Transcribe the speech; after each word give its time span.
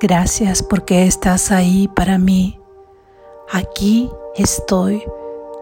Gracias 0.00 0.62
porque 0.62 1.06
estás 1.06 1.50
ahí 1.50 1.88
para 1.88 2.18
mí. 2.18 2.60
Aquí 3.50 4.08
estoy 4.36 5.02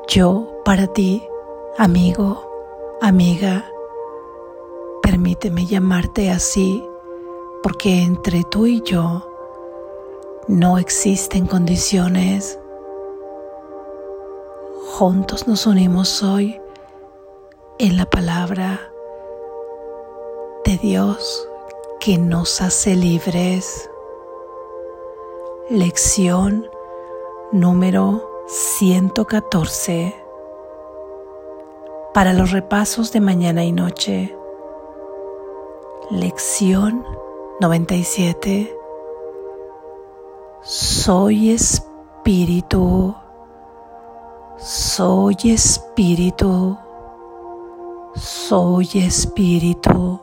yo 0.08 0.60
para 0.62 0.86
ti, 0.88 1.22
amigo, 1.78 2.46
amiga. 3.00 3.64
Permíteme 5.02 5.64
llamarte 5.64 6.30
así 6.30 6.84
porque 7.62 8.02
entre 8.02 8.44
tú 8.44 8.66
y 8.66 8.82
yo 8.82 9.26
no 10.48 10.76
existen 10.76 11.46
condiciones. 11.46 12.58
Juntos 14.98 15.48
nos 15.48 15.66
unimos 15.66 16.22
hoy 16.22 16.60
en 17.78 17.96
la 17.96 18.04
palabra 18.04 18.92
de 20.66 20.76
Dios 20.76 21.48
que 22.00 22.18
nos 22.18 22.60
hace 22.60 22.94
libres. 22.96 23.88
Lección 25.68 26.70
número 27.50 28.44
114 28.46 30.14
para 32.14 32.32
los 32.32 32.52
repasos 32.52 33.10
de 33.10 33.20
mañana 33.20 33.64
y 33.64 33.72
noche. 33.72 34.38
Lección 36.12 37.04
97. 37.58 38.78
Soy 40.62 41.50
espíritu. 41.50 43.16
Soy 44.58 45.36
espíritu. 45.46 46.78
Soy 48.14 48.88
espíritu. 48.94 50.20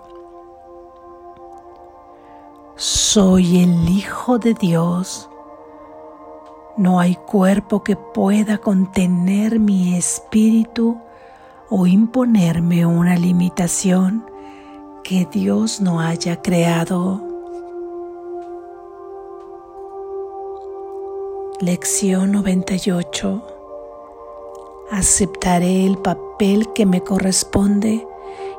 Soy 2.78 3.64
el 3.64 3.90
Hijo 3.90 4.40
de 4.40 4.54
Dios. 4.54 5.30
No 6.78 7.00
hay 7.00 7.16
cuerpo 7.16 7.84
que 7.84 7.96
pueda 7.96 8.58
contener 8.58 9.60
mi 9.60 9.96
espíritu 9.96 10.98
o 11.70 11.86
imponerme 11.86 12.86
una 12.86 13.16
limitación 13.16 14.26
que 15.04 15.28
Dios 15.32 15.82
no 15.82 16.00
haya 16.00 16.42
creado. 16.42 17.22
Lección 21.60 22.32
98. 22.32 23.48
Aceptaré 24.92 25.86
el 25.86 25.98
papel 25.98 26.72
que 26.74 26.86
me 26.86 27.02
corresponde 27.02 28.08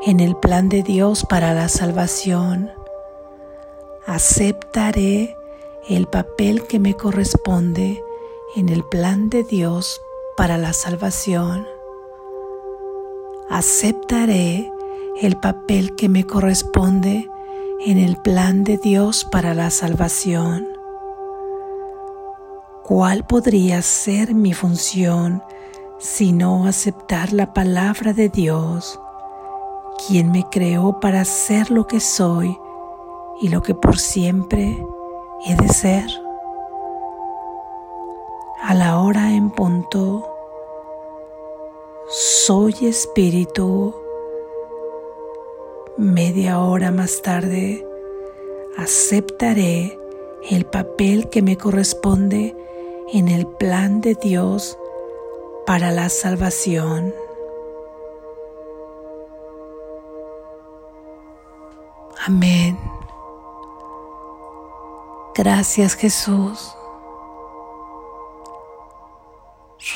en 0.07 0.20
el 0.20 0.37
plan 0.37 0.69
de 0.69 0.83
Dios 0.83 1.25
para 1.25 1.53
la 1.53 1.69
salvación 1.69 2.70
aceptaré 4.07 5.37
el 5.89 6.07
papel 6.07 6.67
que 6.67 6.79
me 6.79 6.95
corresponde 6.95 8.03
en 8.57 8.71
el 8.71 8.85
plan 8.85 9.29
de 9.29 9.45
Dios 9.45 10.01
para 10.37 10.57
la 10.57 10.73
salvación. 10.73 11.67
Aceptaré 13.51 14.73
el 15.21 15.37
papel 15.37 15.95
que 15.95 16.09
me 16.09 16.25
corresponde 16.25 17.29
en 17.85 17.99
el 17.99 18.17
plan 18.17 18.65
de 18.65 18.79
Dios 18.79 19.27
para 19.31 19.53
la 19.53 19.69
salvación. 19.69 20.67
¿Cuál 22.83 23.27
podría 23.27 23.83
ser 23.83 24.35
mi 24.35 24.55
función 24.55 25.43
si 25.98 26.33
no 26.33 26.67
aceptar 26.67 27.33
la 27.33 27.53
palabra 27.53 28.13
de 28.15 28.31
Dios, 28.31 28.98
quien 30.07 30.33
me 30.33 30.48
creó 30.51 30.98
para 31.01 31.25
ser 31.25 31.71
lo 31.71 31.87
que 31.87 32.01
soy 32.01 32.59
y 33.41 33.48
lo 33.48 33.63
que 33.63 33.75
por 33.75 33.98
siempre 33.98 34.85
he 35.45 35.55
de 35.56 35.69
ser. 35.69 36.06
A 38.62 38.75
la 38.75 39.00
hora 39.00 39.33
en 39.33 39.51
punto, 39.51 40.27
soy 42.08 42.74
espíritu. 42.86 43.95
Media 45.96 46.58
hora 46.58 46.91
más 46.91 47.23
tarde, 47.23 47.86
aceptaré 48.77 49.98
el 50.51 50.64
papel 50.67 51.29
que 51.29 51.42
me 51.42 51.57
corresponde 51.57 52.57
en 53.13 53.29
el 53.29 53.46
plan 53.46 54.01
de 54.01 54.14
Dios 54.14 54.79
para 55.67 55.90
la 55.90 56.08
salvación. 56.08 57.14
Amén. 62.27 62.94
Gracias 65.36 65.95
Jesús. 65.95 66.77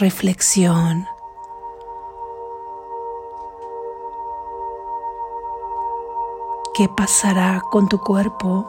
Reflexión. 0.00 1.06
¿Qué 6.75 6.88
pasará 6.88 7.62
con 7.71 7.88
tu 7.88 8.00
cuerpo 8.00 8.66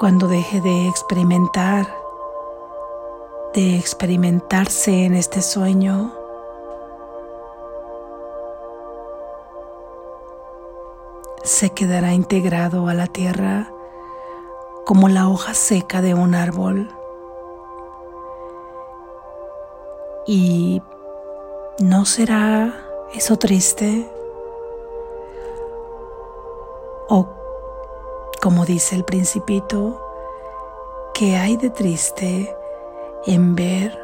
cuando 0.00 0.26
deje 0.26 0.60
de 0.60 0.88
experimentar, 0.88 1.86
de 3.54 3.78
experimentarse 3.78 5.04
en 5.04 5.14
este 5.14 5.40
sueño? 5.40 6.12
¿Se 11.44 11.70
quedará 11.70 12.12
integrado 12.12 12.88
a 12.88 12.94
la 12.94 13.06
tierra? 13.06 13.72
Como 14.90 15.08
la 15.08 15.28
hoja 15.28 15.54
seca 15.54 16.02
de 16.02 16.14
un 16.14 16.34
árbol. 16.34 16.88
¿Y 20.26 20.82
no 21.78 22.04
será 22.04 22.74
eso 23.14 23.36
triste? 23.36 24.10
O, 27.08 27.28
como 28.42 28.64
dice 28.64 28.96
el 28.96 29.04
principito, 29.04 30.04
¿qué 31.14 31.36
hay 31.36 31.56
de 31.56 31.70
triste 31.70 32.52
en 33.26 33.54
ver 33.54 33.96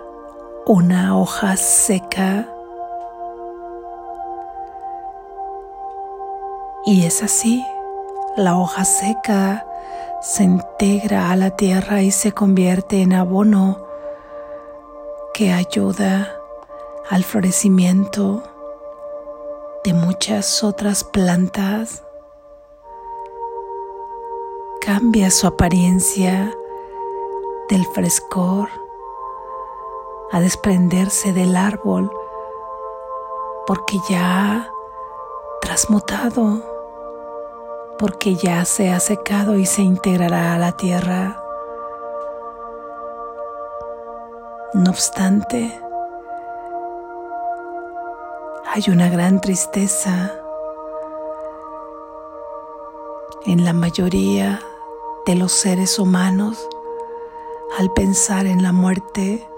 una 0.67 1.19
hoja 1.19 1.57
seca? 1.57 2.49
Y 6.85 7.05
es 7.07 7.25
así, 7.25 7.67
la 8.37 8.57
hoja 8.57 8.85
seca 8.85 9.67
se 10.21 10.45
integra 10.45 11.31
a 11.31 11.37
la 11.37 11.57
tierra 11.57 12.03
y 12.03 12.11
se 12.11 12.33
convierte 12.33 13.03
en 13.03 13.13
abono 13.13 13.87
que 15.35 15.53
ayuda 15.53 16.37
al 17.09 17.23
florecimiento 17.23 18.43
de 19.85 19.95
muchas 19.95 20.65
otras 20.65 21.05
plantas. 21.05 22.03
Cambia 24.81 25.31
su 25.31 25.47
apariencia 25.47 26.53
del 27.69 27.85
frescor 27.87 28.69
a 30.33 30.41
desprenderse 30.41 31.33
del 31.33 31.57
árbol 31.57 32.11
porque 33.67 33.99
ya 34.09 34.53
ha 34.53 34.71
transmutado 35.61 36.76
porque 37.99 38.35
ya 38.35 38.65
se 38.65 38.91
ha 38.93 39.01
secado 39.01 39.57
y 39.57 39.67
se 39.67 39.83
integrará 39.83 40.55
a 40.55 40.59
la 40.59 40.73
tierra. 40.73 41.43
No 44.75 44.91
obstante, 44.91 45.81
hay 48.75 48.83
una 48.89 49.09
gran 49.09 49.41
tristeza 49.41 50.33
en 53.47 53.65
la 53.65 53.73
mayoría 53.73 54.61
de 55.25 55.35
los 55.37 55.53
seres 55.53 55.99
humanos 55.99 56.69
al 57.79 57.91
pensar 57.93 58.47
en 58.47 58.63
la 58.63 58.73
muerte, 58.73 59.49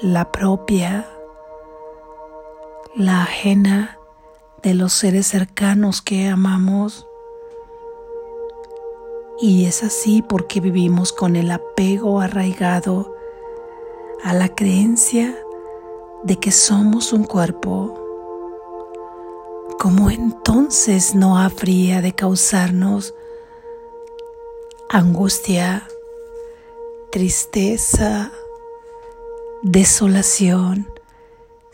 la 0.00 0.30
propia, 0.30 1.08
la 2.94 3.22
ajena 3.22 3.98
de 4.66 4.74
los 4.74 4.94
seres 4.94 5.28
cercanos 5.28 6.02
que 6.02 6.26
amamos. 6.26 7.06
Y 9.40 9.66
es 9.66 9.84
así 9.84 10.22
porque 10.22 10.58
vivimos 10.58 11.12
con 11.12 11.36
el 11.36 11.52
apego 11.52 12.20
arraigado 12.20 13.14
a 14.24 14.34
la 14.34 14.48
creencia 14.48 15.38
de 16.24 16.40
que 16.40 16.50
somos 16.50 17.12
un 17.12 17.22
cuerpo. 17.22 17.94
¿Cómo 19.78 20.10
entonces 20.10 21.14
no 21.14 21.38
habría 21.38 22.02
de 22.02 22.12
causarnos 22.12 23.14
angustia, 24.88 25.86
tristeza, 27.12 28.32
desolación? 29.62 30.95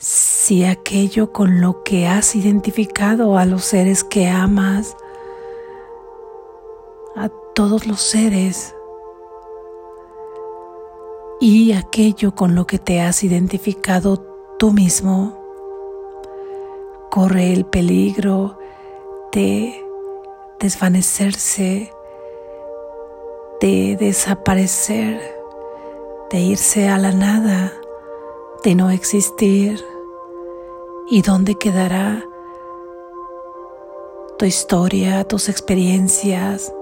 Si 0.03 0.65
aquello 0.65 1.33
con 1.33 1.61
lo 1.61 1.85
que 1.85 2.09
has 2.09 2.35
identificado 2.35 3.39
a 3.39 3.47
los 3.47 3.65
seres 3.65 4.03
que 4.03 4.29
amas 4.29 4.97
todos 7.55 7.87
los 7.87 8.01
seres 8.01 8.75
y 11.39 11.73
aquello 11.73 12.35
con 12.35 12.55
lo 12.55 12.67
que 12.67 12.79
te 12.79 13.01
has 13.01 13.25
identificado 13.25 14.25
tú 14.59 14.73
mismo 14.73 15.39
corre 17.11 17.53
el 17.53 17.67
peligro 17.67 18.59
de 19.33 19.85
desvanecerse, 20.61 21.93
de 23.61 23.97
desaparecer, 24.01 25.21
de 26.31 26.41
irse 26.41 26.89
a 26.89 26.97
la 26.97 27.13
nada, 27.13 27.73
de 28.65 28.75
no 28.75 28.91
existir. 28.91 29.92
¿Y 31.09 31.23
dónde 31.23 31.57
quedará 31.57 32.25
tu 34.39 34.47
historia, 34.47 35.25
tus 35.25 35.49
experiencias, 35.49 36.73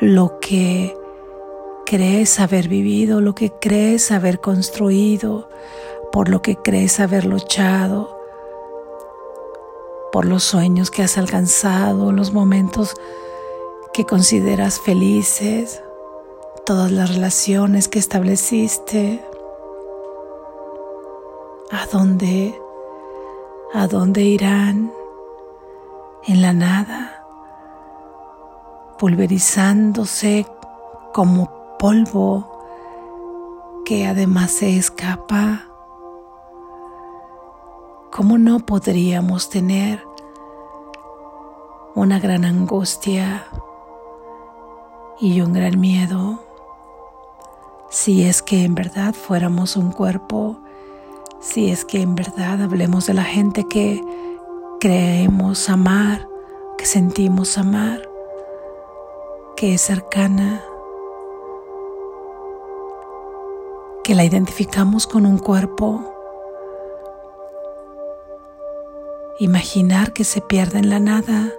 lo 0.00 0.38
que 0.40 0.96
crees 1.84 2.40
haber 2.40 2.68
vivido, 2.68 3.20
lo 3.20 3.34
que 3.34 3.50
crees 3.50 4.10
haber 4.10 4.40
construido, 4.40 5.48
por 6.12 6.28
lo 6.28 6.42
que 6.42 6.56
crees 6.56 7.00
haber 7.00 7.24
luchado, 7.24 8.16
por 10.12 10.24
los 10.24 10.44
sueños 10.44 10.90
que 10.90 11.02
has 11.02 11.18
alcanzado, 11.18 12.12
los 12.12 12.32
momentos 12.32 12.94
que 13.92 14.04
consideras 14.04 14.80
felices, 14.80 15.82
todas 16.64 16.90
las 16.90 17.14
relaciones 17.14 17.88
que 17.88 17.98
estableciste, 17.98 19.24
a 21.70 21.86
dónde, 21.86 22.60
a 23.74 23.86
dónde 23.86 24.22
irán 24.22 24.92
en 26.26 26.42
la 26.42 26.52
nada, 26.52 27.24
pulverizándose 28.98 30.46
como 31.12 31.76
polvo 31.78 32.56
que 33.84 34.06
además 34.06 34.50
se 34.50 34.76
escapa. 34.76 35.62
¿Cómo 38.10 38.38
no 38.38 38.60
podríamos 38.60 39.50
tener 39.50 40.02
una 41.94 42.18
gran 42.18 42.44
angustia 42.44 43.46
y 45.18 45.40
un 45.40 45.52
gran 45.52 45.80
miedo 45.80 46.40
si 47.88 48.24
es 48.24 48.42
que 48.42 48.64
en 48.64 48.74
verdad 48.74 49.14
fuéramos 49.14 49.76
un 49.76 49.90
cuerpo, 49.92 50.58
si 51.40 51.70
es 51.70 51.84
que 51.84 52.00
en 52.00 52.14
verdad 52.14 52.62
hablemos 52.62 53.06
de 53.06 53.14
la 53.14 53.24
gente 53.24 53.64
que 53.64 54.02
creemos 54.80 55.68
amar, 55.68 56.28
que 56.78 56.86
sentimos 56.86 57.58
amar, 57.58 58.08
que 59.56 59.74
es 59.74 59.80
cercana? 59.80 60.62
que 64.06 64.14
la 64.14 64.24
identificamos 64.24 65.08
con 65.08 65.26
un 65.26 65.36
cuerpo. 65.36 66.00
Imaginar 69.40 70.12
que 70.12 70.22
se 70.22 70.40
pierde 70.40 70.78
en 70.78 70.90
la 70.90 71.00
nada. 71.00 71.52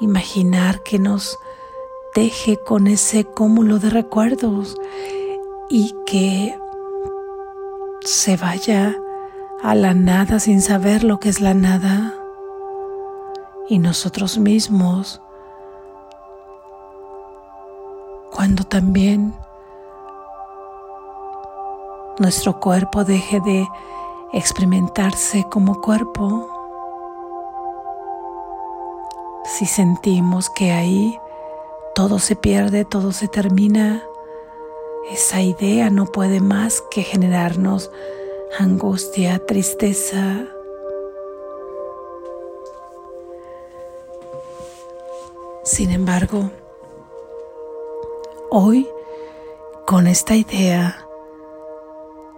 Imaginar 0.00 0.82
que 0.82 0.98
nos 0.98 1.38
deje 2.16 2.56
con 2.56 2.88
ese 2.88 3.24
cúmulo 3.24 3.78
de 3.78 3.90
recuerdos 3.90 4.76
y 5.70 5.94
que 6.04 6.58
se 8.04 8.36
vaya 8.36 8.96
a 9.62 9.74
la 9.74 9.94
nada 9.94 10.40
sin 10.40 10.60
saber 10.60 11.04
lo 11.04 11.20
que 11.20 11.28
es 11.28 11.40
la 11.40 11.54
nada. 11.54 12.14
Y 13.68 13.78
nosotros 13.78 14.38
mismos, 14.38 15.20
cuando 18.32 18.64
también 18.64 19.34
nuestro 22.18 22.58
cuerpo 22.60 23.04
deje 23.04 23.40
de 23.40 23.66
experimentarse 24.32 25.44
como 25.48 25.80
cuerpo, 25.80 26.48
si 29.44 29.66
sentimos 29.66 30.50
que 30.50 30.72
ahí 30.72 31.18
todo 31.94 32.18
se 32.18 32.36
pierde, 32.36 32.84
todo 32.84 33.12
se 33.12 33.28
termina, 33.28 34.02
esa 35.10 35.42
idea 35.42 35.90
no 35.90 36.06
puede 36.06 36.40
más 36.40 36.82
que 36.90 37.02
generarnos 37.02 37.90
angustia, 38.58 39.44
tristeza. 39.44 40.46
Sin 45.64 45.90
embargo, 45.90 46.50
hoy 48.50 48.88
con 49.86 50.06
esta 50.06 50.36
idea 50.36 51.06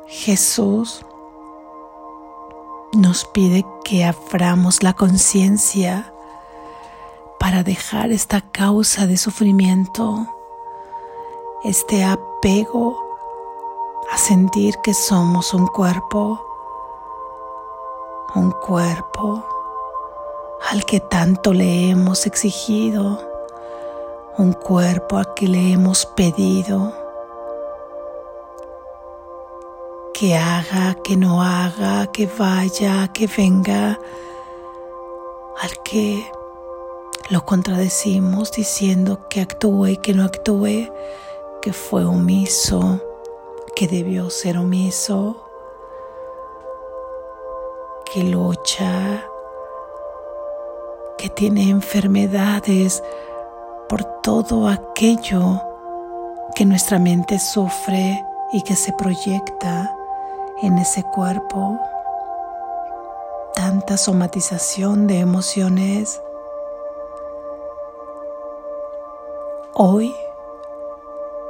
Jesús 0.06 1.04
nos 2.92 3.24
pide 3.26 3.64
que 3.84 4.04
abramos 4.04 4.82
la 4.82 4.94
conciencia 4.94 6.12
para 7.40 7.62
dejar 7.62 8.12
esta 8.12 8.40
causa 8.40 9.06
de 9.06 9.16
sufrimiento, 9.16 10.26
este 11.64 12.04
apego 12.04 12.33
a 12.46 14.18
sentir 14.18 14.74
que 14.82 14.92
somos 14.92 15.54
un 15.54 15.66
cuerpo, 15.66 16.44
un 18.34 18.50
cuerpo 18.50 19.42
al 20.70 20.84
que 20.84 21.00
tanto 21.00 21.54
le 21.54 21.88
hemos 21.88 22.26
exigido, 22.26 23.18
un 24.36 24.52
cuerpo 24.52 25.16
al 25.16 25.32
que 25.32 25.48
le 25.48 25.72
hemos 25.72 26.04
pedido 26.04 26.92
que 30.12 30.36
haga, 30.36 30.96
que 31.02 31.16
no 31.16 31.42
haga, 31.42 32.12
que 32.12 32.26
vaya, 32.26 33.08
que 33.08 33.26
venga, 33.26 33.98
al 35.62 35.82
que 35.82 36.30
lo 37.30 37.46
contradecimos 37.46 38.52
diciendo 38.52 39.30
que 39.30 39.40
actúe 39.40 39.86
y 39.86 39.96
que 39.96 40.12
no 40.12 40.24
actúe, 40.24 40.92
que 41.64 41.72
fue 41.72 42.04
omiso, 42.04 43.00
que 43.74 43.88
debió 43.88 44.28
ser 44.28 44.58
omiso, 44.58 45.34
que 48.04 48.22
lucha, 48.22 49.24
que 51.16 51.30
tiene 51.30 51.70
enfermedades 51.70 53.02
por 53.88 54.04
todo 54.20 54.68
aquello 54.68 55.62
que 56.54 56.66
nuestra 56.66 56.98
mente 56.98 57.38
sufre 57.38 58.22
y 58.52 58.60
que 58.60 58.76
se 58.76 58.92
proyecta 58.92 59.96
en 60.60 60.76
ese 60.76 61.02
cuerpo, 61.02 61.78
tanta 63.54 63.96
somatización 63.96 65.06
de 65.06 65.20
emociones. 65.20 66.20
Hoy 69.72 70.14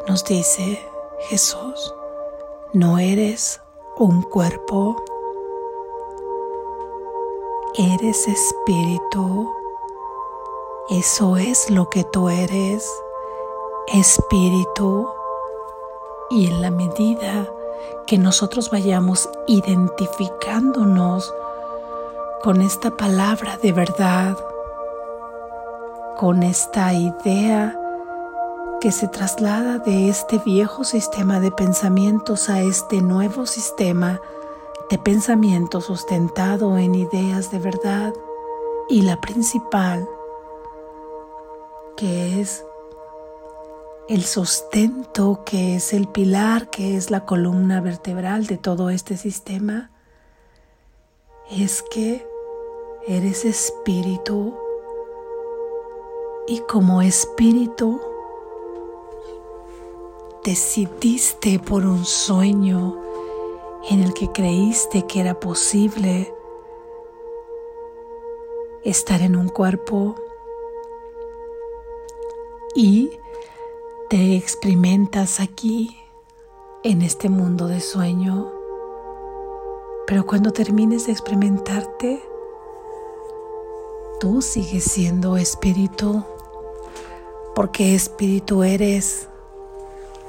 nos 0.07 0.25
dice 0.25 0.87
Jesús, 1.29 1.95
no 2.73 2.99
eres 2.99 3.63
un 3.97 4.23
cuerpo, 4.23 4.97
eres 7.75 8.29
espíritu. 8.29 9.51
Eso 10.91 11.39
es 11.39 11.71
lo 11.71 11.89
que 11.89 12.05
tú 12.05 12.29
eres, 12.29 12.91
espíritu. 13.89 15.09
Y 16.29 16.49
en 16.49 16.61
la 16.61 16.71
medida 16.71 17.49
que 18.07 18.19
nosotros 18.19 18.71
vayamos 18.71 19.31
identificándonos 19.47 21.33
con 22.43 22.61
esta 22.61 22.95
palabra 22.95 23.57
de 23.57 23.73
verdad, 23.73 24.37
con 26.19 26.43
esta 26.43 26.93
idea 26.93 27.81
que 28.85 28.93
se 28.93 29.09
traslada 29.09 29.79
de 29.79 30.11
este 30.11 30.37
viejo 30.37 30.85
sistema 30.85 31.41
de 31.41 31.51
pensamientos 31.51 32.51
a 32.51 32.61
este 32.61 33.01
nuevo 33.01 33.47
sistema 33.47 34.21
de 34.91 34.99
pensamiento 34.99 35.81
sustentado 35.81 36.77
en 36.77 36.95
ideas 36.95 37.51
de 37.51 37.61
verdad. 37.61 38.13
Y 38.91 39.01
la 39.01 39.23
principal 39.23 40.07
que 41.97 42.43
es 42.43 42.67
el 44.11 44.23
sustento 44.25 45.45
que 45.47 45.77
es 45.77 45.95
el 45.95 46.07
pilar, 46.07 46.69
que 46.69 46.95
es 46.95 47.11
la 47.11 47.25
columna 47.25 47.81
vertebral 47.81 48.47
de 48.47 48.59
todo 48.59 48.91
este 48.91 49.17
sistema, 49.17 49.93
es 51.51 51.83
que 51.91 52.29
eres 53.09 53.47
espíritu. 53.47 54.55
Y 56.47 56.59
como 56.69 57.01
espíritu 57.01 57.99
decidiste 60.45 61.59
por 61.59 61.87
un 61.87 62.05
sueño 62.05 63.01
en 63.89 64.03
el 64.03 64.13
que 64.13 64.31
creíste 64.31 65.07
que 65.07 65.21
era 65.21 65.41
posible 65.41 66.33
estar 68.85 69.23
en 69.23 69.37
un 69.37 69.49
cuerpo 69.49 70.15
y 72.75 73.11
te 74.11 74.37
experimentas 74.37 75.41
aquí 75.41 75.97
en 76.83 77.01
este 77.01 77.31
mundo 77.31 77.67
de 77.67 77.81
sueño. 77.81 78.53
Pero 80.07 80.27
cuando 80.27 80.53
termines 80.53 81.07
de 81.07 81.13
experimentarte, 81.13 82.23
tú 84.21 84.43
sigues 84.43 84.85
siendo 84.85 85.39
espíritu, 85.39 86.23
porque 87.55 87.95
espíritu 87.95 88.63
eres 88.63 89.29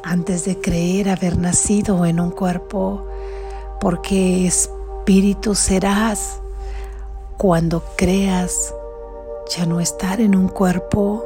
antes 0.06 0.46
de 0.46 0.62
creer 0.62 1.10
haber 1.10 1.36
nacido 1.38 2.06
en 2.06 2.20
un 2.20 2.30
cuerpo, 2.30 3.04
porque 3.82 4.46
espíritu 4.46 5.56
serás 5.56 6.40
cuando 7.38 7.84
creas 7.98 8.74
ya 9.50 9.66
no 9.66 9.80
estar 9.80 10.22
en 10.22 10.36
un 10.36 10.48
cuerpo 10.48 11.26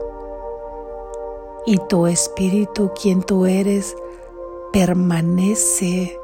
y 1.65 1.77
tu 1.89 2.07
espíritu, 2.07 2.91
quien 2.99 3.21
tú 3.21 3.45
eres, 3.45 3.95
permanece 4.71 6.17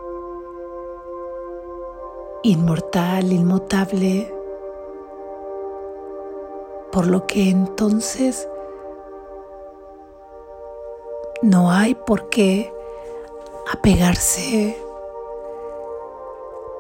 inmortal, 2.42 3.34
inmutable, 3.34 4.34
por 6.92 7.08
lo 7.08 7.28
que 7.28 7.50
entonces 7.50 8.48
no 11.42 11.72
hay 11.72 11.96
por 11.96 12.30
qué 12.30 12.72
apegarse 13.72 14.78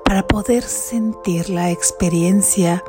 para 0.03 0.27
poder 0.27 0.63
sentir 0.63 1.49
la 1.49 1.71
experiencia 1.71 2.83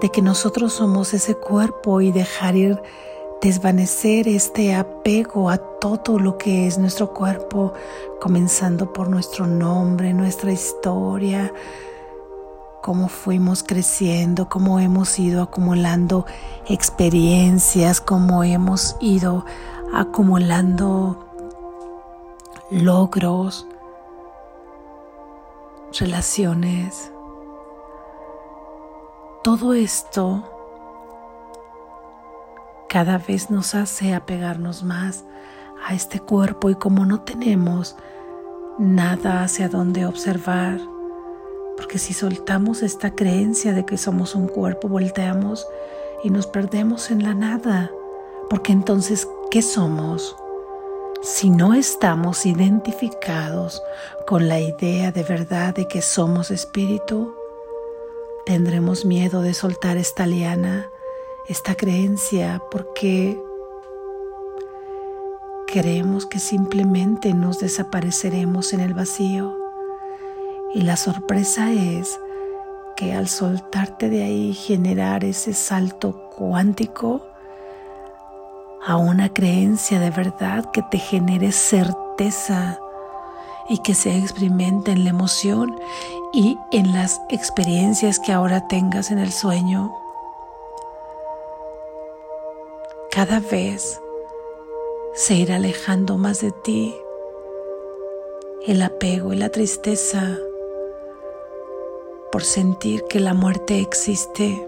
de 0.00 0.10
que 0.10 0.22
nosotros 0.22 0.74
somos 0.74 1.14
ese 1.14 1.34
cuerpo 1.34 2.00
y 2.00 2.12
dejar 2.12 2.56
ir 2.56 2.82
desvanecer 3.44 4.26
este 4.26 4.74
apego 4.74 5.50
a 5.50 5.58
todo 5.58 6.18
lo 6.18 6.38
que 6.38 6.66
es 6.66 6.78
nuestro 6.78 7.12
cuerpo, 7.12 7.74
comenzando 8.18 8.90
por 8.92 9.10
nuestro 9.10 9.46
nombre, 9.46 10.14
nuestra 10.14 10.50
historia, 10.50 11.52
cómo 12.82 13.08
fuimos 13.08 13.62
creciendo, 13.62 14.48
cómo 14.48 14.80
hemos 14.80 15.18
ido 15.18 15.42
acumulando 15.42 16.24
experiencias, 16.68 18.00
cómo 18.00 18.44
hemos 18.44 18.96
ido 19.00 19.44
acumulando 19.94 21.24
logros, 22.70 23.66
relaciones. 25.98 27.12
Todo 29.44 29.72
esto 29.74 30.42
cada 32.88 33.18
vez 33.18 33.50
nos 33.50 33.74
hace 33.74 34.14
apegarnos 34.14 34.82
más 34.82 35.24
a 35.86 35.94
este 35.94 36.18
cuerpo 36.18 36.70
y 36.70 36.74
como 36.74 37.06
no 37.06 37.20
tenemos 37.20 37.96
nada 38.78 39.42
hacia 39.44 39.68
donde 39.68 40.06
observar, 40.06 40.80
porque 41.76 41.98
si 41.98 42.14
soltamos 42.14 42.82
esta 42.82 43.14
creencia 43.14 43.72
de 43.72 43.84
que 43.84 43.98
somos 43.98 44.34
un 44.34 44.48
cuerpo, 44.48 44.88
volteamos 44.88 45.66
y 46.24 46.30
nos 46.30 46.46
perdemos 46.48 47.10
en 47.10 47.22
la 47.22 47.34
nada, 47.34 47.92
porque 48.50 48.72
entonces, 48.72 49.28
¿qué 49.50 49.62
somos? 49.62 50.36
Si 51.22 51.50
no 51.50 51.74
estamos 51.74 52.44
identificados 52.44 53.82
con 54.26 54.48
la 54.48 54.60
idea 54.60 55.12
de 55.12 55.22
verdad 55.22 55.74
de 55.74 55.88
que 55.88 56.02
somos 56.02 56.50
espíritu, 56.50 57.34
tendremos 58.44 59.04
miedo 59.04 59.40
de 59.40 59.54
soltar 59.54 59.96
esta 59.96 60.26
liana 60.26 60.90
esta 61.48 61.74
creencia 61.74 62.62
porque 62.70 63.38
creemos 65.66 66.24
que 66.24 66.38
simplemente 66.38 67.34
nos 67.34 67.58
desapareceremos 67.58 68.72
en 68.72 68.80
el 68.80 68.94
vacío. 68.94 69.56
Y 70.74 70.82
la 70.82 70.96
sorpresa 70.96 71.72
es 71.72 72.18
que 72.96 73.12
al 73.12 73.28
soltarte 73.28 74.08
de 74.08 74.24
ahí 74.24 74.54
generar 74.54 75.24
ese 75.24 75.52
salto 75.52 76.30
cuántico 76.30 77.26
a 78.86 78.96
una 78.96 79.32
creencia 79.32 79.98
de 79.98 80.10
verdad 80.10 80.70
que 80.72 80.82
te 80.82 80.98
genere 80.98 81.52
certeza 81.52 82.78
y 83.68 83.78
que 83.78 83.94
se 83.94 84.16
experimente 84.16 84.90
en 84.92 85.04
la 85.04 85.10
emoción 85.10 85.78
y 86.32 86.58
en 86.70 86.92
las 86.92 87.20
experiencias 87.30 88.18
que 88.18 88.32
ahora 88.32 88.66
tengas 88.68 89.10
en 89.10 89.18
el 89.18 89.32
sueño 89.32 89.94
cada 93.10 93.40
vez 93.40 94.00
se 95.14 95.36
irá 95.36 95.56
alejando 95.56 96.18
más 96.18 96.40
de 96.40 96.50
ti 96.50 96.94
el 98.66 98.82
apego 98.82 99.32
y 99.32 99.36
la 99.36 99.50
tristeza 99.50 100.36
por 102.32 102.42
sentir 102.42 103.04
que 103.04 103.20
la 103.20 103.32
muerte 103.32 103.78
existe. 103.78 104.66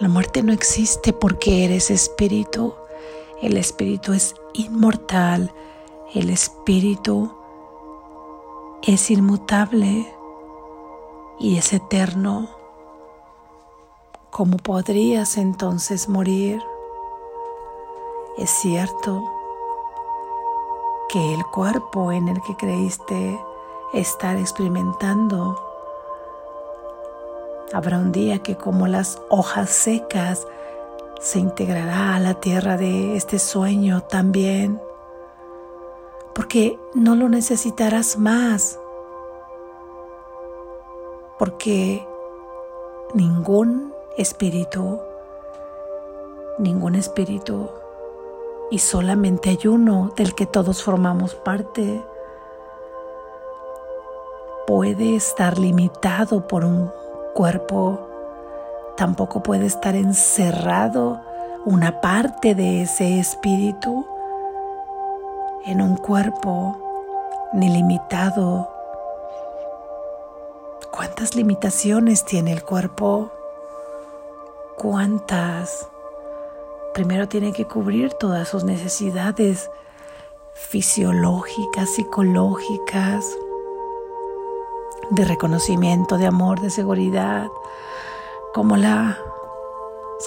La 0.00 0.08
muerte 0.08 0.42
no 0.42 0.54
existe 0.54 1.12
porque 1.12 1.66
eres 1.66 1.90
espíritu. 1.90 2.72
El 3.42 3.58
espíritu 3.58 4.14
es 4.14 4.34
inmortal. 4.54 5.52
El 6.14 6.30
espíritu 6.30 7.30
es 8.82 9.10
inmutable 9.10 10.10
y 11.38 11.58
es 11.58 11.74
eterno. 11.74 12.48
¿Cómo 14.30 14.56
podrías 14.56 15.36
entonces 15.36 16.08
morir? 16.08 16.62
Es 18.38 18.48
cierto 18.48 19.22
que 21.10 21.34
el 21.34 21.44
cuerpo 21.44 22.10
en 22.10 22.28
el 22.28 22.40
que 22.40 22.56
creíste 22.56 23.38
estar 23.92 24.38
experimentando 24.38 25.69
habrá 27.72 27.98
un 27.98 28.12
día 28.12 28.40
que 28.40 28.56
como 28.56 28.86
las 28.86 29.20
hojas 29.28 29.70
secas 29.70 30.46
se 31.20 31.38
integrará 31.38 32.16
a 32.16 32.20
la 32.20 32.34
tierra 32.34 32.76
de 32.76 33.16
este 33.16 33.38
sueño 33.38 34.02
también, 34.02 34.80
porque 36.34 36.78
no 36.94 37.14
lo 37.14 37.28
necesitarás 37.28 38.18
más, 38.18 38.78
porque 41.38 42.06
ningún 43.14 43.92
espíritu, 44.16 44.98
ningún 46.58 46.94
espíritu, 46.94 47.68
y 48.70 48.78
solamente 48.78 49.50
hay 49.50 49.66
uno 49.66 50.12
del 50.16 50.34
que 50.34 50.46
todos 50.46 50.82
formamos 50.82 51.34
parte. 51.34 52.02
Puede 54.66 55.16
estar 55.16 55.58
limitado 55.58 56.46
por 56.46 56.64
un 56.64 56.92
cuerpo, 57.34 58.00
tampoco 58.96 59.42
puede 59.42 59.66
estar 59.66 59.94
encerrado 59.94 61.20
una 61.64 62.00
parte 62.00 62.54
de 62.54 62.82
ese 62.82 63.18
espíritu 63.18 64.06
en 65.66 65.82
un 65.82 65.96
cuerpo, 65.96 66.76
ni 67.52 67.68
limitado. 67.68 68.70
¿Cuántas 70.90 71.34
limitaciones 71.34 72.24
tiene 72.24 72.52
el 72.52 72.64
cuerpo? 72.64 73.30
cuántas. 74.80 75.90
Primero 76.94 77.28
tiene 77.28 77.52
que 77.52 77.66
cubrir 77.66 78.14
todas 78.14 78.48
sus 78.48 78.64
necesidades 78.64 79.70
fisiológicas, 80.54 81.90
psicológicas, 81.90 83.26
de 85.10 85.24
reconocimiento, 85.24 86.18
de 86.18 86.26
amor, 86.26 86.60
de 86.60 86.70
seguridad, 86.70 87.48
como 88.54 88.76
la 88.76 89.18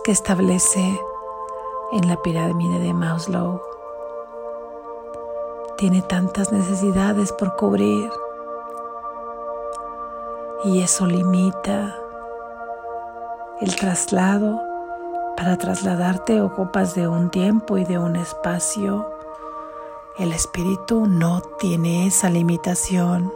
que 0.03 0.11
establece 0.11 0.99
en 1.91 2.07
la 2.07 2.21
pirámide 2.21 2.79
de 2.79 2.93
Maslow. 2.93 3.61
Tiene 5.77 6.01
tantas 6.01 6.51
necesidades 6.51 7.31
por 7.31 7.55
cubrir 7.55 8.11
y 10.65 10.81
eso 10.81 11.05
limita 11.05 11.95
el 13.61 13.75
traslado, 13.75 14.61
para 15.37 15.57
trasladarte 15.57 16.41
ocupas 16.41 16.95
de 16.95 17.07
un 17.07 17.29
tiempo 17.29 17.77
y 17.77 17.85
de 17.85 17.97
un 17.97 18.15
espacio. 18.15 19.09
El 20.17 20.31
espíritu 20.31 21.05
no 21.07 21.41
tiene 21.59 22.07
esa 22.07 22.29
limitación. 22.29 23.33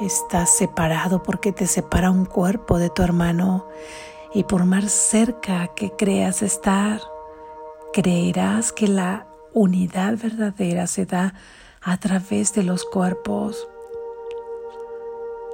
Estás 0.00 0.48
separado 0.48 1.22
porque 1.22 1.52
te 1.52 1.66
separa 1.66 2.10
un 2.10 2.24
cuerpo 2.24 2.78
de 2.78 2.88
tu 2.88 3.02
hermano. 3.02 3.66
Y 4.32 4.44
por 4.44 4.64
más 4.64 4.90
cerca 4.90 5.68
que 5.74 5.90
creas 5.90 6.40
estar, 6.40 7.02
creerás 7.92 8.72
que 8.72 8.88
la 8.88 9.26
unidad 9.52 10.16
verdadera 10.16 10.86
se 10.86 11.04
da 11.04 11.34
a 11.82 11.98
través 11.98 12.54
de 12.54 12.62
los 12.62 12.84
cuerpos. 12.84 13.68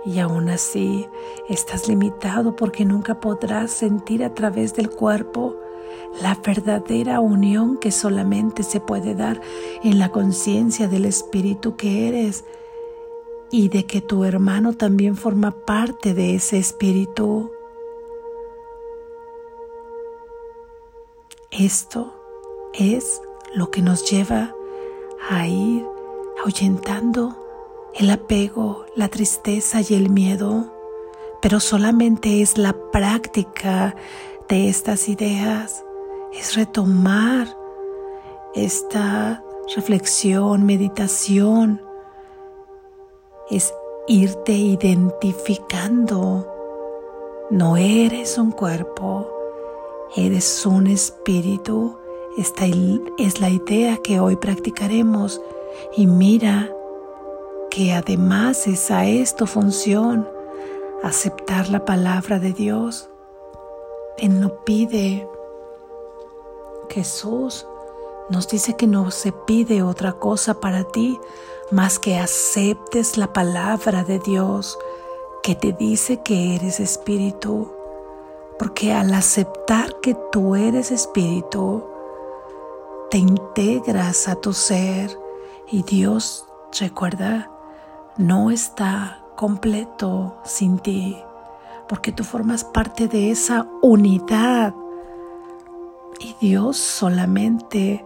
Y 0.04 0.20
aún 0.20 0.48
así 0.48 1.08
estás 1.48 1.88
limitado 1.88 2.54
porque 2.54 2.84
nunca 2.84 3.18
podrás 3.18 3.72
sentir 3.72 4.22
a 4.22 4.32
través 4.32 4.74
del 4.74 4.90
cuerpo 4.90 5.56
la 6.22 6.36
verdadera 6.36 7.18
unión 7.18 7.78
que 7.78 7.90
solamente 7.90 8.62
se 8.62 8.78
puede 8.78 9.16
dar 9.16 9.40
en 9.82 9.98
la 9.98 10.10
conciencia 10.10 10.86
del 10.86 11.04
espíritu 11.04 11.74
que 11.74 12.06
eres 12.06 12.44
y 13.50 13.68
de 13.68 13.86
que 13.86 14.00
tu 14.00 14.24
hermano 14.24 14.72
también 14.72 15.16
forma 15.16 15.50
parte 15.50 16.14
de 16.14 16.34
ese 16.34 16.58
espíritu. 16.58 17.50
Esto 21.50 22.14
es 22.74 23.20
lo 23.54 23.70
que 23.70 23.82
nos 23.82 24.10
lleva 24.10 24.54
a 25.30 25.46
ir 25.46 25.84
ahuyentando 26.42 27.46
el 27.94 28.10
apego, 28.10 28.84
la 28.94 29.08
tristeza 29.08 29.80
y 29.80 29.94
el 29.94 30.10
miedo, 30.10 30.72
pero 31.40 31.60
solamente 31.60 32.42
es 32.42 32.58
la 32.58 32.74
práctica 32.92 33.96
de 34.48 34.68
estas 34.68 35.08
ideas, 35.08 35.84
es 36.32 36.54
retomar 36.56 37.56
esta 38.54 39.42
reflexión, 39.74 40.66
meditación, 40.66 41.85
es 43.50 43.74
irte 44.06 44.52
identificando. 44.52 46.46
No 47.50 47.76
eres 47.76 48.38
un 48.38 48.50
cuerpo, 48.50 49.28
eres 50.16 50.66
un 50.66 50.86
espíritu. 50.88 51.98
Esta 52.36 52.66
es 53.18 53.40
la 53.40 53.50
idea 53.50 53.98
que 53.98 54.20
hoy 54.20 54.36
practicaremos. 54.36 55.40
Y 55.96 56.06
mira 56.06 56.70
que 57.70 57.92
además 57.92 58.66
es 58.66 58.90
a 58.90 59.06
esto 59.06 59.46
función, 59.46 60.28
aceptar 61.02 61.68
la 61.68 61.84
palabra 61.84 62.38
de 62.38 62.52
Dios. 62.52 63.08
Él 64.18 64.40
no 64.40 64.64
pide. 64.64 65.28
Jesús 66.88 67.66
nos 68.30 68.48
dice 68.48 68.74
que 68.74 68.86
no 68.86 69.10
se 69.10 69.32
pide 69.32 69.82
otra 69.82 70.14
cosa 70.14 70.60
para 70.60 70.84
ti 70.84 71.18
más 71.70 71.98
que 71.98 72.18
aceptes 72.18 73.18
la 73.18 73.32
palabra 73.32 74.04
de 74.04 74.18
Dios 74.20 74.78
que 75.42 75.54
te 75.54 75.72
dice 75.72 76.22
que 76.22 76.54
eres 76.54 76.80
espíritu. 76.80 77.72
Porque 78.58 78.92
al 78.92 79.12
aceptar 79.14 80.00
que 80.00 80.16
tú 80.32 80.54
eres 80.54 80.90
espíritu, 80.90 81.84
te 83.10 83.18
integras 83.18 84.28
a 84.28 84.36
tu 84.36 84.52
ser. 84.52 85.18
Y 85.70 85.82
Dios, 85.82 86.46
recuerda, 86.80 87.50
no 88.16 88.50
está 88.50 89.22
completo 89.36 90.36
sin 90.44 90.78
ti, 90.78 91.18
porque 91.88 92.12
tú 92.12 92.24
formas 92.24 92.64
parte 92.64 93.08
de 93.08 93.30
esa 93.30 93.66
unidad. 93.82 94.74
Y 96.18 96.34
Dios 96.40 96.76
solamente 96.78 98.04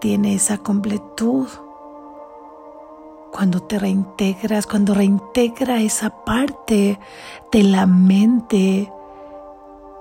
tiene 0.00 0.34
esa 0.34 0.58
completud 0.58 1.46
cuando 3.32 3.62
te 3.62 3.78
reintegras, 3.78 4.66
cuando 4.66 4.92
reintegra 4.94 5.80
esa 5.80 6.10
parte 6.24 6.98
de 7.50 7.62
la 7.62 7.86
mente 7.86 8.92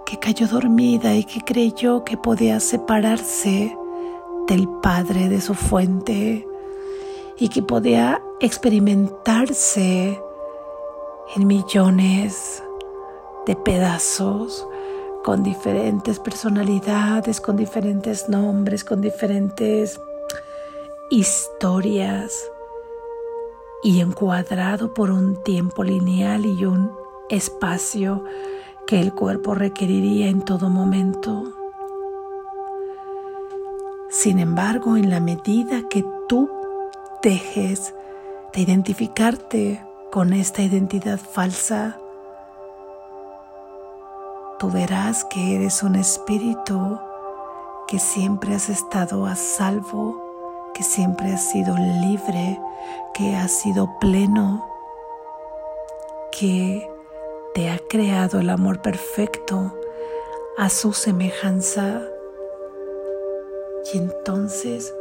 que 0.06 0.20
cayó 0.20 0.48
dormida 0.48 1.16
y 1.16 1.24
que 1.24 1.42
creyó 1.42 2.04
que 2.04 2.18
podía 2.18 2.60
separarse 2.60 3.76
del 4.48 4.68
Padre 4.68 5.30
de 5.30 5.40
su 5.40 5.56
fuente 5.56 6.46
y 7.38 7.48
que 7.48 7.64
podía 7.64 8.22
experimentarse 8.42 10.22
en 11.34 11.48
millones 11.48 12.62
de 13.46 13.56
pedazos 13.56 14.68
con 15.24 15.42
diferentes 15.42 16.20
personalidades, 16.20 17.40
con 17.40 17.56
diferentes 17.56 18.28
nombres, 18.28 18.84
con 18.84 19.00
diferentes 19.00 20.00
historias 21.10 22.51
y 23.84 24.02
encuadrado 24.02 24.94
por 24.94 25.12
un 25.12 25.42
tiempo 25.44 25.84
lineal 25.84 26.46
y 26.46 26.66
un 26.66 26.92
espacio 27.30 28.24
que 28.86 29.00
el 29.00 29.14
cuerpo 29.14 29.56
requeriría 29.56 30.28
en 30.28 30.42
todo 30.42 30.70
momento. 30.70 31.54
Sin 34.10 34.40
embargo, 34.40 34.98
en 34.98 35.10
la 35.10 35.20
medida 35.20 35.88
que 35.90 36.06
tú 36.28 36.50
dejes 37.24 37.96
de 38.54 38.62
identificarte 38.62 39.86
con 40.12 40.34
esta 40.34 40.62
identidad 40.62 41.20
falsa, 41.20 41.98
tú 44.60 44.70
verás 44.70 45.24
que 45.26 45.56
eres 45.56 45.82
un 45.82 45.96
espíritu 45.96 47.00
que 47.88 48.00
siempre 48.00 48.56
has 48.56 48.70
estado 48.70 49.26
a 49.26 49.36
salvo 49.36 50.31
que 50.74 50.84
siempre 50.84 51.34
has 51.34 51.44
sido 51.44 51.76
libre, 51.78 52.60
que 53.14 53.36
has 53.36 53.52
sido 53.52 54.00
pleno, 54.00 54.66
que 56.32 56.90
te 57.54 57.70
ha 57.70 57.80
creado 57.90 58.40
el 58.40 58.50
amor 58.50 58.82
perfecto 58.82 59.76
a 60.58 60.70
su 60.70 60.94
semejanza. 60.94 62.02
Y 63.94 63.98
entonces 63.98 64.94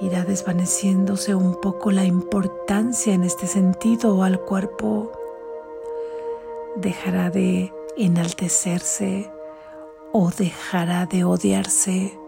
irá 0.00 0.24
desvaneciéndose 0.24 1.34
un 1.34 1.60
poco 1.60 1.90
la 1.90 2.04
importancia 2.04 3.12
en 3.12 3.24
este 3.24 3.46
sentido 3.46 4.22
al 4.22 4.40
cuerpo. 4.40 5.12
Dejará 6.76 7.30
de 7.30 7.72
enaltecerse 7.96 9.30
o 10.12 10.30
dejará 10.30 11.06
de 11.06 11.24
odiarse 11.24 12.19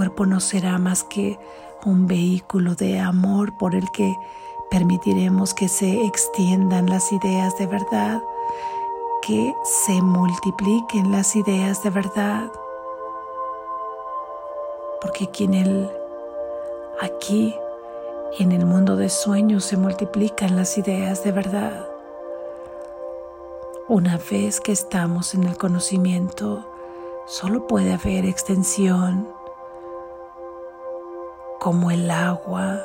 cuerpo 0.00 0.24
no 0.24 0.40
será 0.40 0.78
más 0.78 1.04
que 1.04 1.38
un 1.84 2.06
vehículo 2.06 2.74
de 2.74 2.98
amor 2.98 3.58
por 3.58 3.74
el 3.74 3.90
que 3.90 4.16
permitiremos 4.70 5.52
que 5.52 5.68
se 5.68 6.06
extiendan 6.06 6.88
las 6.88 7.12
ideas 7.12 7.58
de 7.58 7.66
verdad, 7.66 8.22
que 9.20 9.54
se 9.62 10.00
multipliquen 10.00 11.12
las 11.12 11.36
ideas 11.36 11.82
de 11.82 11.90
verdad. 11.90 12.50
Porque 15.02 15.24
aquí 15.24 15.44
en 15.44 15.52
el, 15.52 15.90
aquí 17.02 17.54
en 18.38 18.52
el 18.52 18.64
mundo 18.64 18.96
de 18.96 19.10
sueños 19.10 19.66
se 19.66 19.76
multiplican 19.76 20.56
las 20.56 20.78
ideas 20.78 21.22
de 21.24 21.32
verdad. 21.32 21.86
Una 23.86 24.18
vez 24.30 24.62
que 24.62 24.72
estamos 24.72 25.34
en 25.34 25.44
el 25.44 25.58
conocimiento, 25.58 26.64
solo 27.26 27.66
puede 27.66 27.92
haber 27.92 28.24
extensión 28.24 29.38
como 31.60 31.90
el 31.90 32.10
agua 32.10 32.80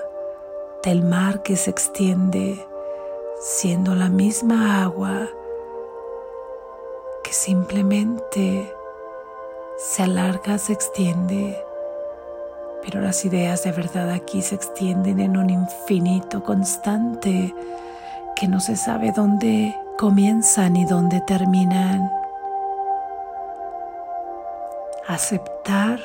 del 0.84 1.02
mar 1.02 1.44
que 1.44 1.56
se 1.56 1.70
extiende, 1.70 2.64
siendo 3.40 3.96
la 3.96 4.10
misma 4.10 4.84
agua 4.84 5.30
que 7.24 7.32
simplemente 7.32 8.70
se 9.78 10.04
alarga, 10.04 10.58
se 10.58 10.74
extiende, 10.74 11.58
pero 12.84 13.00
las 13.00 13.24
ideas 13.24 13.64
de 13.64 13.72
verdad 13.72 14.12
aquí 14.12 14.42
se 14.42 14.56
extienden 14.56 15.22
en 15.22 15.38
un 15.38 15.50
infinito 15.50 16.44
constante 16.44 17.56
que 18.36 18.48
no 18.50 18.60
se 18.60 18.76
sabe 18.76 19.14
dónde 19.16 19.74
comienzan 19.98 20.76
y 20.76 20.84
dónde 20.84 21.22
terminan. 21.22 22.12
Aceptar 25.08 26.02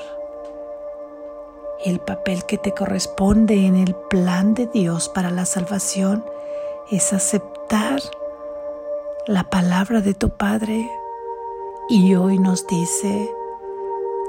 el 1.84 1.98
papel 2.00 2.44
que 2.44 2.58
te 2.58 2.72
corresponde 2.72 3.66
en 3.66 3.76
el 3.76 3.94
plan 3.94 4.54
de 4.54 4.66
Dios 4.66 5.08
para 5.08 5.30
la 5.30 5.46
salvación 5.46 6.24
es 6.90 7.12
aceptar 7.12 8.00
la 9.26 9.44
palabra 9.44 10.00
de 10.00 10.12
tu 10.12 10.28
Padre 10.28 10.90
y 11.88 12.14
hoy 12.14 12.38
nos 12.38 12.66
dice 12.66 13.32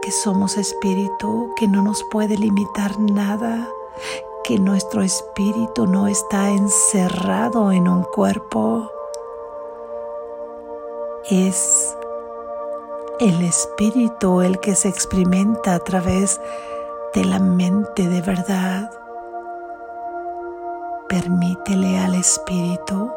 que 0.02 0.12
somos 0.12 0.58
espíritu, 0.58 1.54
que 1.58 1.68
no 1.68 1.84
nos 1.84 2.04
puede 2.04 2.38
limitar 2.38 3.00
nada, 3.00 3.68
que 4.44 4.58
nuestro 4.58 5.04
espíritu 5.04 5.88
no 5.88 6.08
está 6.08 6.50
encerrado 6.50 7.72
en 7.72 7.88
un 7.88 8.04
cuerpo. 8.04 8.90
Es 11.30 11.96
el 13.20 13.42
espíritu 13.44 14.42
el 14.42 14.60
que 14.60 14.76
se 14.76 14.88
experimenta 14.88 15.76
a 15.76 15.80
través 15.80 16.40
de 16.40 16.71
de 17.14 17.26
la 17.26 17.40
mente 17.40 18.08
de 18.08 18.22
verdad. 18.22 18.90
Permítele 21.10 22.00
al 22.00 22.16
Espíritu 22.16 23.12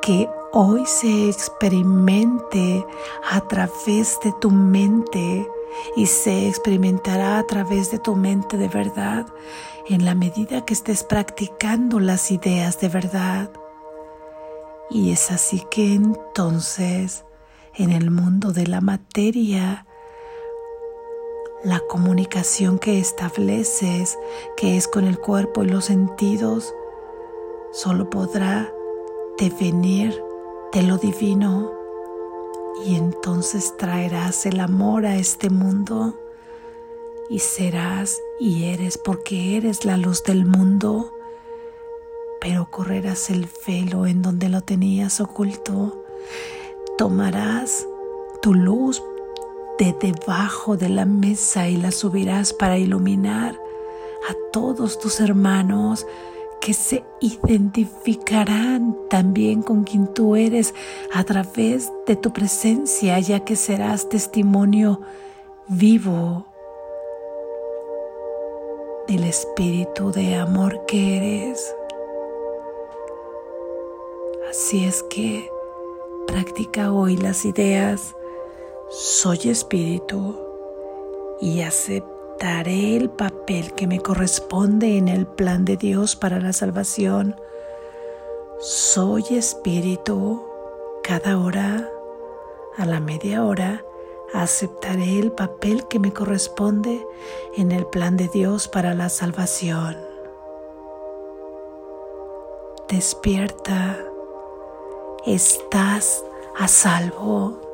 que 0.00 0.28
hoy 0.52 0.86
se 0.86 1.28
experimente 1.28 2.86
a 3.30 3.40
través 3.40 4.18
de 4.22 4.32
tu 4.40 4.50
mente 4.50 5.48
y 5.96 6.06
se 6.06 6.48
experimentará 6.48 7.38
a 7.38 7.46
través 7.46 7.90
de 7.90 7.98
tu 7.98 8.14
mente 8.14 8.56
de 8.56 8.68
verdad 8.68 9.26
en 9.88 10.04
la 10.04 10.14
medida 10.14 10.64
que 10.64 10.74
estés 10.74 11.02
practicando 11.02 11.98
las 11.98 12.30
ideas 12.30 12.80
de 12.80 12.88
verdad. 12.88 13.50
Y 14.90 15.10
es 15.10 15.30
así 15.30 15.66
que 15.70 15.94
entonces 15.94 17.24
en 17.74 17.90
el 17.90 18.10
mundo 18.10 18.52
de 18.52 18.66
la 18.66 18.80
materia. 18.80 19.87
La 21.64 21.80
comunicación 21.80 22.78
que 22.78 23.00
estableces, 23.00 24.16
que 24.56 24.76
es 24.76 24.86
con 24.86 25.04
el 25.04 25.18
cuerpo 25.18 25.64
y 25.64 25.66
los 25.66 25.86
sentidos, 25.86 26.72
solo 27.72 28.08
podrá 28.08 28.72
devenir 29.38 30.22
de 30.72 30.82
lo 30.84 30.98
divino. 30.98 31.72
Y 32.86 32.94
entonces 32.94 33.76
traerás 33.76 34.46
el 34.46 34.60
amor 34.60 35.04
a 35.04 35.16
este 35.16 35.50
mundo 35.50 36.14
y 37.28 37.40
serás 37.40 38.20
y 38.38 38.66
eres 38.66 38.96
porque 38.96 39.56
eres 39.56 39.84
la 39.84 39.96
luz 39.96 40.22
del 40.22 40.46
mundo, 40.46 41.12
pero 42.40 42.70
correrás 42.70 43.30
el 43.30 43.48
velo 43.66 44.06
en 44.06 44.22
donde 44.22 44.48
lo 44.48 44.60
tenías 44.60 45.20
oculto, 45.20 46.04
tomarás 46.96 47.84
tu 48.42 48.54
luz 48.54 49.02
de 49.78 49.94
debajo 50.00 50.76
de 50.76 50.88
la 50.88 51.04
mesa 51.04 51.68
y 51.68 51.76
la 51.76 51.92
subirás 51.92 52.52
para 52.52 52.78
iluminar 52.78 53.58
a 54.28 54.34
todos 54.52 54.98
tus 54.98 55.20
hermanos 55.20 56.06
que 56.60 56.74
se 56.74 57.04
identificarán 57.20 58.96
también 59.08 59.62
con 59.62 59.84
quien 59.84 60.12
tú 60.12 60.34
eres 60.34 60.74
a 61.12 61.22
través 61.24 61.90
de 62.06 62.16
tu 62.16 62.32
presencia, 62.32 63.18
ya 63.20 63.40
que 63.40 63.54
serás 63.54 64.08
testimonio 64.08 65.00
vivo 65.68 66.46
del 69.06 69.24
espíritu 69.24 70.10
de 70.10 70.34
amor 70.34 70.84
que 70.86 71.16
eres. 71.16 71.74
Así 74.50 74.84
es 74.84 75.02
que 75.04 75.48
practica 76.26 76.92
hoy 76.92 77.16
las 77.16 77.44
ideas, 77.44 78.14
soy 78.90 79.50
espíritu 79.50 80.38
y 81.40 81.60
aceptaré 81.60 82.96
el 82.96 83.10
papel 83.10 83.74
que 83.74 83.86
me 83.86 84.00
corresponde 84.00 84.96
en 84.96 85.08
el 85.08 85.26
plan 85.26 85.64
de 85.64 85.76
Dios 85.76 86.16
para 86.16 86.40
la 86.40 86.52
salvación. 86.54 87.36
Soy 88.60 89.24
espíritu 89.30 90.42
cada 91.04 91.38
hora, 91.38 91.90
a 92.76 92.86
la 92.86 93.00
media 93.00 93.44
hora, 93.44 93.84
aceptaré 94.32 95.18
el 95.18 95.32
papel 95.32 95.86
que 95.88 95.98
me 95.98 96.12
corresponde 96.12 97.06
en 97.56 97.72
el 97.72 97.86
plan 97.86 98.16
de 98.16 98.28
Dios 98.28 98.68
para 98.68 98.94
la 98.94 99.08
salvación. 99.10 99.96
Despierta, 102.88 103.98
estás 105.26 106.24
a 106.58 106.68
salvo. 106.68 107.67